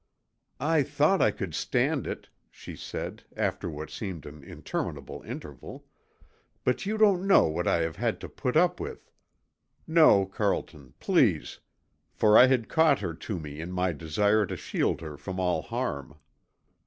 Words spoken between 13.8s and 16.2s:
desire to shield her from all harm.